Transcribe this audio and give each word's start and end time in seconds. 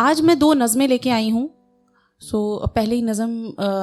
आज 0.00 0.20
मैं 0.20 0.38
दो 0.38 0.52
नज़में 0.54 0.86
लेके 0.88 1.10
आई 1.10 1.28
हूँ। 1.30 1.48
सो 2.22 2.38
so, 2.64 2.74
पहले 2.74 2.94
ही 2.94 3.02
नज़म 3.02 3.30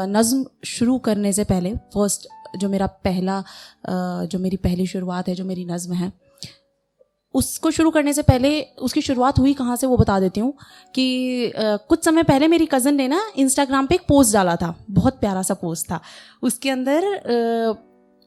नज़म 0.09 0.45
शुरू 0.66 0.97
करने 0.97 1.34
से 1.34 1.43
पहले 1.43 1.73
फ़र्स्ट 1.93 2.27
जो 2.57 2.70
मेरा 2.70 2.88
पहला 2.88 3.43
जो 4.25 4.39
मेरी 4.39 4.57
पहली 4.57 4.88
शुरुआत 4.88 5.27
है 5.30 5.35
जो 5.35 5.45
मेरी 5.45 5.66
नज़म 5.66 5.93
है 5.93 6.11
उसको 7.35 7.71
शुरू 7.71 7.91
करने 7.91 8.13
से 8.13 8.21
पहले 8.21 8.61
उसकी 8.81 9.02
शुरुआत 9.02 9.39
हुई 9.39 9.53
कहाँ 9.53 9.75
से 9.75 9.88
वो 9.88 9.98
बता 9.98 10.20
देती 10.20 10.39
हूँ 10.39 10.53
कि 10.95 11.53
कुछ 11.58 12.03
समय 12.05 12.23
पहले 12.23 12.47
मेरी 12.47 12.66
कज़न 12.66 12.95
ने 12.95 13.08
ना 13.08 13.22
इंस्टाग्राम 13.38 13.88
पे 13.88 13.95
एक 13.95 14.08
पोस्ट 14.08 14.34
डाला 14.34 14.55
था 14.55 14.75
बहुत 14.91 15.20
प्यारा 15.20 15.41
सा 15.41 15.53
पोस्ट 15.53 15.91
था। 15.91 16.02
उसके 16.44 16.70
अंदर 16.70 17.08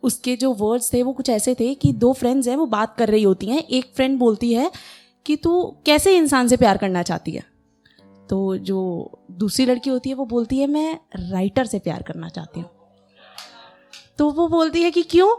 उसके 0.03 0.37
जो 0.37 0.53
वर्ड्स 0.55 0.93
थे 0.93 1.03
वो 1.03 1.13
कुछ 1.13 1.31
ऐसे 1.31 1.55
थे 1.55 1.75
कि 1.75 1.93
दो 1.93 2.13
फ्रेंड्स 2.13 2.49
हैं 2.49 2.57
वो 2.57 2.67
बात 2.67 2.97
कर 2.99 3.09
रही 3.09 3.23
होती 3.23 3.47
हैं 3.47 3.63
एक 3.63 3.93
फ्रेंड 3.97 4.19
बोलती 4.19 4.55
है 4.55 4.71
कि 5.27 5.37
तू 5.37 5.63
कैसे 5.87 6.17
इंसान 6.17 6.49
से 6.49 6.57
प्यार 6.57 6.77
करना 6.77 7.03
चाहती 7.03 7.31
है? 7.31 7.50
तो 8.31 8.57
जो 8.57 8.81
दूसरी 9.31 9.65
लड़की 9.67 9.91
होती 9.91 10.09
है 10.09 10.15
वो 10.15 10.25
बोलती 10.25 10.59
है 10.59 10.67
मैं 10.67 10.99
राइटर 11.31 11.67
से 11.67 11.79
प्यार 11.79 12.03
करना 12.03 12.29
चाहती 12.29 12.61
हूँ। 12.61 12.71
तो 14.19 14.31
वो 14.31 14.49
बोलती 14.49 14.83
है 14.83 14.91
कि 14.91 15.03
क्यों? 15.03 15.35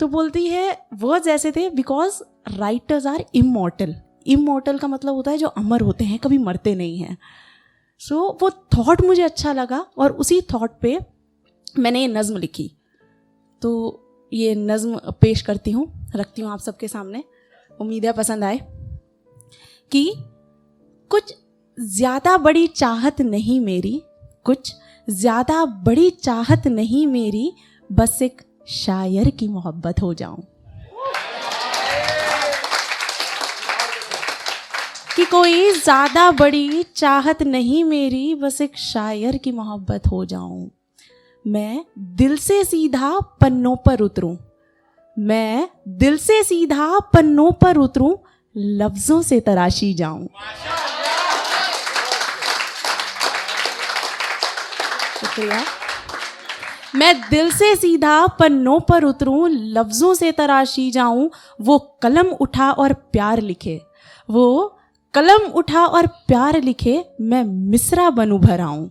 तो 0.00 0.08
बोलती 0.08 0.46
है 0.46 0.88
वर्ड्स 0.94 1.26
ऐसे 1.28 1.52
थे 1.52 1.68
because 1.70 2.22
writers 2.48 3.06
are 3.06 3.24
immortal 3.34 3.94
immortal 4.26 4.78
का 4.78 4.88
मतलब 4.88 5.14
होता 5.14 5.30
है 5.30 5.38
जो 5.38 5.48
अमर 5.48 5.80
होते 5.80 6.04
हैं 6.04 6.18
कभी 6.18 6.38
मरते 6.38 6.74
नहीं 6.74 6.98
हैं। 6.98 7.16
सो 8.00 8.14
so, 8.14 8.42
वो 8.42 8.50
थॉट 8.50 9.02
मुझे 9.02 9.22
अच्छा 9.22 9.52
लगा 9.52 9.78
और 9.98 10.12
उसी 10.12 10.40
थॉट 10.42 10.78
पे 10.80 10.98
मैंने 11.78 12.00
ये 12.00 12.08
नज़म 12.08 12.36
लिखी। 12.36 12.70
तो 13.62 13.70
ये 14.32 14.54
नज़म 14.54 14.98
पेश 15.20 15.42
करती 15.42 15.70
हूँ 15.70 16.10
रखती 16.16 16.42
हूँ 16.42 16.50
आप 16.52 16.58
सबके 16.58 16.88
सामने। 16.88 17.24
उम्मीद 17.80 18.04
है 18.06 18.12
पसंद 18.12 18.44
आए 18.44 18.58
कि 19.92 20.12
कुछ 21.10 21.34
ज़्यादा 21.78 22.36
बड़ी 22.36 22.66
चाहत 22.66 23.20
नहीं 23.20 23.60
मेरी, 23.60 24.02
कुछ 24.44 24.72
ज़्यादा 25.08 25.64
बड़ी 25.64 26.10
चाहत 26.10 26.66
नहीं 26.66 27.06
मेरी, 27.06 27.52
बस 27.90 28.22
एक 28.22 28.42
शायर 28.68 29.30
की 29.30 29.48
मोहब्बत 29.48 30.00
हो 30.02 30.14
जाऊँ। 30.14 30.42
कि 35.16 35.24
कोई 35.24 35.72
ज़्यादा 35.72 36.30
बड़ी 36.30 36.82
चाहत 36.96 37.42
नहीं 37.42 37.84
मेरी, 37.84 38.34
बस 38.34 38.60
एक 38.60 38.76
शायर 38.76 39.36
की 39.36 39.52
मोहब्बत 39.52 40.06
हो 40.06 40.24
जाऊँ। 40.24 40.70
मैं 41.44 41.84
दिल 41.98 42.36
से 42.36 42.64
सीधा 42.64 43.18
पन्नों 43.40 43.76
पर 43.76 44.00
उतरूं। 44.00 44.36
मैं 45.16 45.68
दिल 45.88 46.16
से 46.18 46.42
सीधा 46.42 46.98
पन्नों 46.98 47.52
पर 47.52 47.76
उतरूं, 47.76 48.16
लफ्जों 48.56 49.22
से 49.22 49.40
तराशी 49.40 49.94
जाऊँ। 49.94 50.28
शुक्रिया। 55.26 55.64
मैं 56.94 57.14
दिल 57.30 57.50
से 57.52 57.74
सीधा 57.76 58.26
पन्नों 58.26 58.78
पर 58.80 59.04
उतरूं, 59.04 59.48
लफ्जों 59.50 60.14
से 60.14 60.30
तराशी 60.32 60.90
जाऊँ, 60.90 61.30
वो 61.60 61.78
कलम 62.02 62.28
उठा 62.40 62.70
और 62.70 62.92
प्यार 62.92 63.40
लिखे। 63.40 63.80
वो 64.28 64.78
कलम 65.14 65.46
उठा 65.52 65.84
और 65.86 66.06
प्यार 66.06 66.60
लिखे, 66.62 67.04
मैं 67.20 67.42
मिसरा 67.44 68.08
बनू 68.10 68.38
भराऊं। 68.38 68.88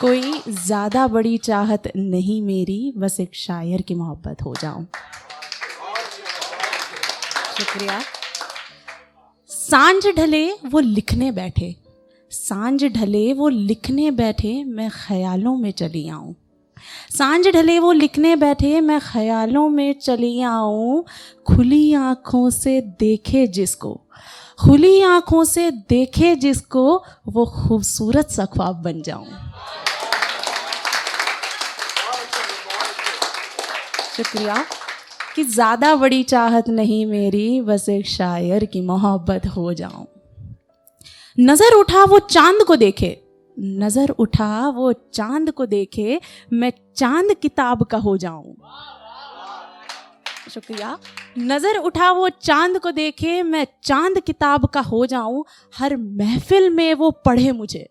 कोई 0.00 0.40
ज़्यादा 0.48 1.06
बड़ी 1.06 1.36
चाहत 1.38 1.92
नहीं 1.96 2.40
मेरी, 2.42 2.92
बस 2.96 3.20
एक 3.20 3.34
शायर 3.34 3.82
की 3.82 3.94
मोहब्बत 3.94 4.42
हो 4.42 4.54
जाऊँ। 4.62 4.86
शुक्रिया। 7.58 8.00
साँझ 9.50 10.06
ढले, 10.06 10.50
वो 10.52 10.80
लिखने 10.80 11.30
बैठे। 11.32 11.74
साँझ 12.34 12.84
ढले 12.84 13.32
वो 13.32 13.48
लिखने 13.48 14.10
बैठे, 14.10 14.64
मैं 14.64 14.90
ख्यालों 14.90 15.56
में 15.56 15.70
चली 15.70 16.08
आऊँ। 16.08 16.34
साँझ 17.10 17.48
ढले 17.48 17.78
वो 17.78 17.92
लिखने 17.92 18.36
बैठे, 18.36 18.80
मैं 18.80 19.00
ख्यालों 19.00 19.68
में 19.68 19.92
चली 19.92 20.40
आऊँ। 20.40 21.04
खुली 21.46 21.94
आँखों 21.94 22.50
से 22.50 22.80
देखे 22.80 23.46
जिसको, 23.46 24.00
खुली 24.58 25.02
आँखों 25.02 25.44
से 25.44 25.70
देखे 25.70 26.34
जिसको, 26.36 27.04
वो 27.28 27.46
खूबसूरत 27.46 28.28
सा 28.28 28.44
ख्वाब 28.44 28.76
बन 28.76 29.02
जाऊँ। 29.02 29.26
शुक्रिया 34.16 34.64
कि 35.36 35.44
ज़्यादा 35.44 35.94
बड़ी 35.94 36.22
चाहत 36.22 36.68
नहीं 36.68 37.06
मेरी, 37.06 37.60
बस 37.60 37.88
एक 37.88 38.06
शायर 38.06 38.64
की 38.64 38.80
मोहब्बत 38.80 39.46
हो 39.46 39.74
जाऊँ। 39.74 40.06
नज़र 41.40 41.72
उठा, 41.72 42.04
वो 42.04 42.18
चाँद 42.18 42.62
को 42.62 42.76
देखे। 42.76 43.24
नज़र 43.58 44.10
उठा, 44.10 44.68
वो 44.68 44.92
चाँद 44.92 45.50
को 45.50 45.66
देखे, 45.66 46.20
मैं 46.52 46.72
चाँद 46.96 47.34
किताब 47.42 47.82
का 47.82 47.98
हो 47.98 48.16
जाऊँ। 48.16 48.56
शुक्रिया। 50.50 50.98
नज़र 51.38 51.76
उठा, 51.76 52.10
वो 52.10 52.28
चाँद 52.28 52.78
को 52.78 52.90
देखे, 52.90 53.42
मैं 53.42 53.66
चाँद 53.84 54.20
किताब 54.20 54.66
का 54.66 54.80
हो 54.80 55.06
जाऊँ। 55.06 55.44
हर 55.78 55.96
महफिल 55.96 56.70
में 56.70 56.94
वो 56.94 57.10
पढ़े 57.10 57.52
मुझे। 57.52 57.88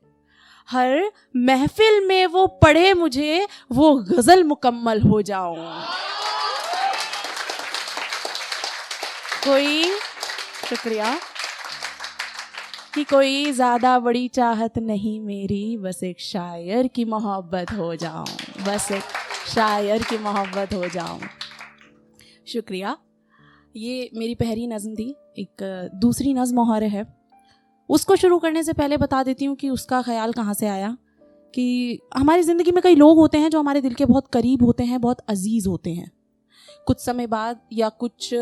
हर 0.69 1.11
महफिल 1.35 2.07
में 2.07 2.25
वो 2.25 2.47
पढ़े 2.47 2.93
मुझे, 2.93 3.47
वो 3.71 3.95
गज़ल 3.95 4.43
मुकम्मल 4.43 5.01
हो 5.01 5.21
जाऊँ। 5.21 5.83
कोई, 9.43 9.83
शुक्रिया। 10.69 11.19
कि 12.95 13.03
कोई 13.03 13.51
ज़्यादा 13.51 13.99
बड़ी 13.99 14.27
चाहत 14.27 14.77
नहीं 14.77 15.19
मेरी, 15.19 15.77
बस 15.77 16.03
एक 16.03 16.19
शायर 16.19 16.87
की 16.87 17.05
मोहब्बत 17.05 17.71
हो 17.71 17.95
जाऊँ। 17.95 18.25
बस 18.67 18.91
एक 18.91 19.03
शायर 19.47 20.03
की 20.03 20.17
मोहब्बत 20.17 20.73
हो 20.73 20.87
जाऊँ। 20.87 21.19
शुक्रिया। 22.47 22.97
ये 23.75 24.09
मेरी 24.15 24.35
पहली 24.35 24.67
नज़म 24.67 24.95
थी, 24.95 25.15
एक 25.39 25.91
दूसरी 25.95 26.33
नज़म 26.33 26.59
और 26.59 26.83
है। 26.83 27.05
उसको 27.89 28.15
शुरू 28.15 28.39
करने 28.39 28.63
से 28.63 28.73
पहले 28.73 28.97
बता 28.97 29.23
देती 29.23 29.45
हूँ 29.45 29.55
कि 29.55 29.69
उसका 29.69 30.01
ख्याल 30.01 30.33
कहाँ 30.33 30.53
से 30.53 30.67
आया 30.67 30.97
कि 31.53 31.99
हमारी 32.17 32.43
ज़िंदगी 32.43 32.71
में 32.71 32.81
कई 32.83 32.95
लोग 32.95 33.17
होते 33.17 33.37
हैं 33.37 33.49
जो 33.49 33.59
हमारे 33.59 33.81
दिल 33.81 33.93
के 33.93 34.05
बहुत 34.05 34.27
करीब 34.27 34.63
होते 34.63 34.83
हैं, 34.83 35.01
बहुत 35.01 35.19
अज़ीज़ 35.19 35.69
होते 35.69 35.93
हैं। 35.93 36.11
कुछ 36.87 36.99
समय 36.99 37.27
बाद 37.27 37.61
या 37.73 37.89
कुछ 37.89 38.33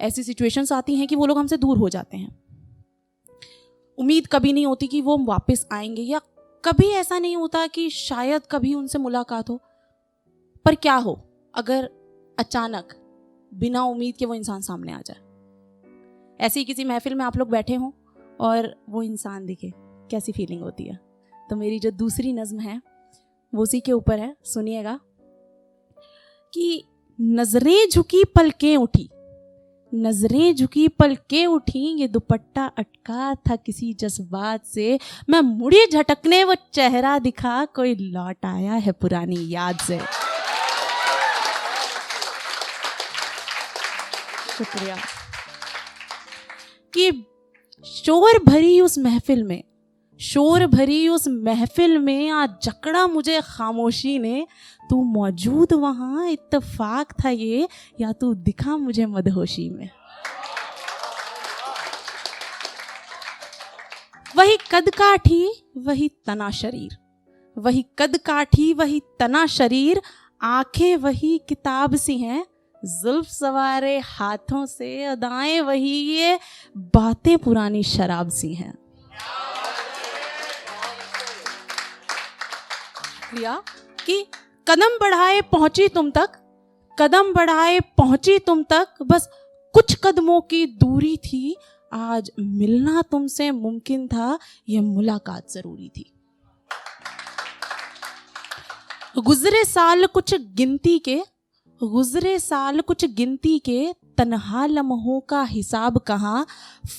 ऐसी 0.00 0.22
सिचुएशंस 0.22 0.72
आती 0.72 0.96
हैं 0.96 1.06
कि 1.08 1.16
वो 1.16 1.26
लोग 1.26 1.38
हमसे 1.38 1.56
दूर 1.56 1.78
हो 1.78 1.88
जाते 1.88 2.16
हैं। 2.16 2.47
उम्मीद 3.98 4.26
कभी 4.26 4.52
नहीं 4.52 4.66
होती 4.66 4.86
कि 4.86 5.00
वो 5.00 5.18
वापस 5.18 5.66
आएँगे, 5.72 6.02
या 6.02 6.20
कभी 6.64 6.90
ऐसा 6.90 7.18
नहीं 7.18 7.36
होता 7.36 7.66
कि 7.66 7.90
शायद 7.90 8.42
कभी 8.50 8.74
उनसे 8.74 8.98
मुलाकात 8.98 9.50
हो। 9.50 9.60
पर 10.64 10.74
क्या 10.74 10.94
हो, 10.94 11.22
अगर 11.54 11.90
अचानक, 12.38 12.94
बिना 13.54 13.84
उम्मीद 13.84 14.16
के 14.16 14.26
वो 14.26 14.34
इंसान 14.34 14.60
सामने 14.60 14.92
आ 14.92 15.00
जाए। 15.00 15.28
ऐसी 16.40 16.64
किसी 16.64 16.84
महफिल 16.84 17.14
में 17.14 17.24
आप 17.24 17.36
लोग 17.36 17.48
बैठे 17.48 17.74
हों 17.74 17.90
और 18.40 18.84
वो 18.88 19.02
इंसान 19.02 19.46
दिखे, 19.46 19.72
कैसी 19.76 20.32
फीलिंग 20.32 20.62
होती 20.62 20.84
है। 20.84 21.00
तो 21.50 21.56
मेरी 21.56 21.78
जो 21.78 21.90
दूसरी 21.90 22.32
नज्म 22.32 22.58
है, 22.58 22.82
वो 23.54 23.62
उसी 23.62 23.80
के 23.80 23.92
ऊपर 23.92 24.18
है, 24.18 24.36
सुनिएगा। 24.44 25.00
कि 26.54 26.84
नज़रें 27.20 27.88
झुकी, 27.90 28.24
पलकें 28.24 28.76
उठी। 28.76 29.10
नज़रें 29.94 30.54
झुकी, 30.54 30.88
पलके 30.88 31.46
उठी, 31.46 32.00
ये 32.00 32.08
दुपट्टा 32.08 32.70
अटका 32.78 33.34
था 33.34 33.56
किसी 33.56 33.92
जज्बात 33.92 34.66
से। 34.66 34.98
मैं 35.30 35.40
मुड़ी 35.40 35.86
झटकने, 35.92 36.44
वो 36.44 36.54
चेहरा 36.54 37.18
दिखा, 37.18 37.64
कोई 37.64 37.94
लौट 37.94 38.44
आया 38.44 38.72
है 38.72 38.92
पुरानी 38.92 39.36
याद 39.40 39.78
से। 39.78 39.98
शुक्रिया। 44.58 44.96
कि 46.94 47.26
शोर 47.84 48.44
भरी 48.44 48.80
उस 48.80 48.98
महफिल 48.98 49.42
में 49.42 49.64
शोर 50.20 50.66
भरी 50.66 51.08
उस 51.08 51.28
महफिल 51.28 51.98
में 51.98 52.30
आज 52.30 52.54
जकड़ा 52.62 53.06
मुझे 53.06 53.40
खामोशी 53.44 54.18
ने, 54.18 54.46
तू 54.90 55.02
मौजूद 55.02 55.72
वहाँ, 55.72 56.28
इत्तेफाक 56.30 57.24
था 57.24 57.28
ये, 57.28 57.68
या 58.00 58.12
तू 58.12 58.34
दिखा 58.34 58.76
मुझे 58.76 59.06
मदहोशी 59.06 59.70
में? 59.70 59.90
वही 64.36 64.58
कद 64.70 64.88
काठी, 64.88 65.72
वही 65.76 66.08
तना 66.08 66.50
शरीर। 66.50 66.96
वही 67.58 67.86
कद 67.98 68.16
काठी, 68.16 68.74
वही 68.74 69.02
तना 69.20 69.46
शरीर, 69.46 70.02
आँखें 70.42 70.96
वही 70.96 71.40
किताब 71.48 71.96
सी 71.96 72.18
हैं, 72.18 72.46
जुल्फ 72.84 73.26
सवारे 73.26 73.98
हाथों 73.98 74.66
से 74.66 75.04
अदाएँ 75.04 75.60
वही 75.60 75.96
ये 75.96 76.38
बातें 76.76 77.38
पुरानी 77.38 77.82
शराब 77.82 78.28
सी 78.28 78.54
हैं। 78.54 78.78
प्रिया 83.30 83.62
कि 84.06 84.26
कदम 84.68 84.98
बढ़ाए 85.00 85.40
पहुँची 85.40 85.88
तुम 85.88 86.10
तक, 86.10 86.28
कदम 86.98 87.32
बढ़ाए 87.32 87.80
पहुँची 87.80 88.38
तुम 88.38 88.62
तक, 88.62 88.88
बस 89.02 89.28
कुछ 89.74 89.96
कदमों 90.04 90.40
की 90.40 90.66
दूरी 90.66 91.16
थी। 91.16 91.56
आज 91.92 92.30
मिलना 92.40 93.02
तुमसे 93.02 93.50
मुमकिन 93.50 94.06
था 94.08 94.38
यह 94.68 94.82
मुलाकात 94.82 95.50
ज़रूरी 95.50 95.88
थी। 95.88 96.12
गुजरे 99.18 99.64
साल 99.64 100.06
कुछ 100.06 100.34
गिनती 100.34 100.98
के, 100.98 101.22
गुजरे 101.82 102.38
साल 102.38 102.80
कुछ 102.80 103.04
गिनती 103.04 103.58
के, 103.58 103.92
तनहा 104.18 104.66
लम्हों 104.66 105.20
का 105.20 105.42
हिसाब 105.42 105.98
कहाँ, 105.98 106.46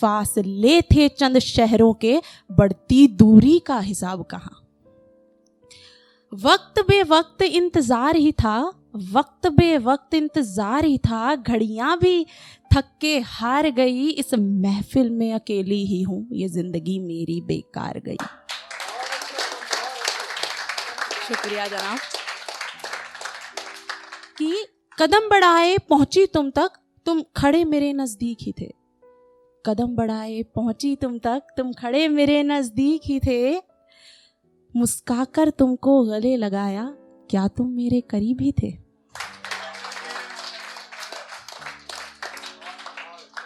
फासले 0.01 0.81
थे 0.81 1.09
चंद 1.09 1.39
शहरों 1.39 1.93
के, 1.93 2.21
बढ़ती 2.51 3.07
दूरी 3.07 3.59
का 3.59 3.79
हिसाब 3.79 4.23
कहाँ। 4.23 4.68
वक्त 6.33 6.79
बे 6.79 7.03
वक्त 7.03 7.41
इंतज़ार 7.41 8.15
ही 8.15 8.31
था, 8.31 8.71
वक्त 8.95 9.47
बे 9.47 9.77
वक्त 9.77 10.13
इंतज़ार 10.13 10.85
ही 10.85 10.97
था, 10.97 11.35
घड़ियाँ 11.35 11.97
भी 11.97 12.25
थक 12.75 12.85
के 13.01 13.19
हार 13.19 13.69
गई, 13.69 14.09
इस 14.09 14.33
महफिल 14.33 15.09
में 15.09 15.33
अकेली 15.33 15.85
ही 15.85 16.01
हूँ, 16.01 16.27
ये 16.31 16.47
ज़िंदगी 16.47 16.99
मेरी 16.99 17.41
बेकार 17.41 17.99
गई। 17.99 18.17
शुक्रिया 21.27 21.67
जनाब। 21.67 21.97
कि 24.37 24.65
कदम 24.99 25.29
बढ़ाए 25.29 25.77
पहुँची 25.77 26.25
तुम 26.25 26.49
तक, 26.49 26.71
तुम 27.05 27.23
खड़े 27.35 27.65
मेरे 27.65 27.93
नज़दीक 27.93 28.37
ही 28.41 28.53
थे। 28.61 28.71
कदम 29.65 29.95
बढ़ाए 29.95 30.43
पहुँची 30.43 30.95
तुम 30.95 31.17
तक, 31.17 31.41
तुम 31.57 31.73
खड़े 31.73 32.07
मेरे 32.07 32.43
नज़दीक 32.43 33.01
ही 33.05 33.19
थे। 33.19 33.61
मुस्काकर 34.75 35.49
तुमको 35.49 36.03
गले 36.03 36.35
लगाया, 36.37 36.83
क्या 37.29 37.47
तुम 37.47 37.69
मेरे 37.69 38.01
करीब 38.01 38.41
ही 38.41 38.51
थे? 38.51 38.77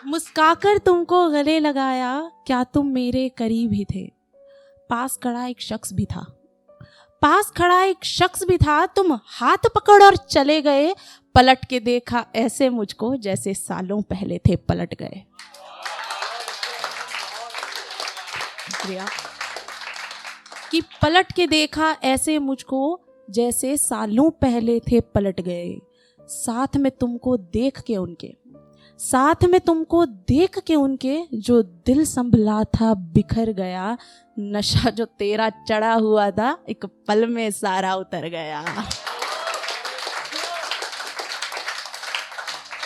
मुस्काकर 0.06 0.78
तुमको 0.78 1.30
गले 1.30 1.60
लगाया, 1.60 2.32
क्या 2.48 2.64
तुम 2.64 2.88
मेरे 2.88 3.30
करीब 3.30 3.74
ही 3.74 3.86
थे? 3.86 4.06
पास 4.90 5.18
खड़ा 5.24 5.46
एक 5.46 5.62
शख्स 5.62 5.94
भी 5.94 6.06
था। 6.06 6.26
पास 7.22 7.52
खड़ा 7.58 7.84
एक 7.84 8.06
शख्स 8.06 8.44
भी 8.44 8.58
था, 8.58 8.86
तुम 8.86 9.14
हाथ 9.14 9.70
पकड़ 9.76 10.04
और 10.04 10.16
चले 10.16 10.62
गए। 10.62 10.94
पलट 11.36 11.66
के 11.66 11.80
देखा 11.80 12.26
ऐसे 12.36 12.70
मुझको 12.70 13.16
जैसे 13.16 13.54
सालों 13.54 14.02
पहले 14.02 14.38
थे 14.38 14.56
पलट 14.56 14.94
गए। 14.94 15.24
कि 20.74 20.82
पलट 20.82 21.32
के 21.32 21.48
देखा 21.48 21.98
ऐसे 22.04 22.40
मुझको 22.40 23.02
जैसे 23.30 23.78
सालों 23.78 24.30
पहले 24.30 24.80
थे 24.80 25.00
पलट 25.00 25.42
गए। 25.42 25.80
साथ 26.22 26.78
में 26.78 26.92
तुमको 26.92 27.38
देख 27.38 27.82
के 27.82 27.98
उनके। 27.98 28.36
साथ 28.98 29.44
में 29.44 29.62
तुमको 29.62 30.06
देख 30.06 30.60
के 30.60 30.76
उनके 30.76 31.22
जो 31.34 31.62
दिल 31.62 32.06
संभला 32.06 32.64
था, 32.64 32.94
बिखर 32.94 33.52
गया, 33.52 33.98
नशा 34.40 34.90
जो 34.90 35.06
तेरा 35.06 35.50
चढ़ा 35.50 35.94
हुआ 35.94 36.32
था, 36.32 36.64
एक 36.70 36.86
पल 36.86 37.28
में 37.28 37.52
सारा 37.52 37.96
उतर 37.96 38.30
गया। 38.30 38.66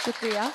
शुक्रिया। 0.06 0.51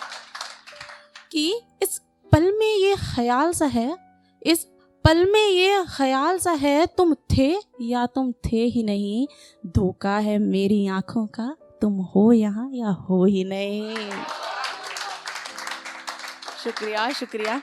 कि 1.33 1.61
इस 1.83 2.03
पल 2.33 2.59
में 2.59 2.77
ये 2.77 2.97
ख्याल 2.97 3.53
सा 3.53 3.67
है, 3.67 3.97
इस 4.43 4.72
पल 5.05 5.25
में 5.33 5.49
ये 5.49 5.85
ख्याल 5.97 6.39
सा 6.39 6.53
है, 6.53 6.87
तुम 6.87 7.15
थे 7.15 7.55
या 7.81 8.07
तुम 8.07 8.33
थे 8.33 8.65
ही 8.65 8.83
नहीं? 8.83 9.27
धोखा 9.67 10.17
है 10.19 10.39
मेरी 10.39 10.87
आँखों 10.87 11.27
का, 11.27 11.57
तुम 11.81 11.93
हो 11.93 12.33
यहाँ 12.33 12.71
या 12.73 12.89
हो 12.89 13.25
ही 13.25 13.45
नहीं। 13.45 14.11
शुक्रिया 16.65 17.11
शुक्रिया। 17.11 17.63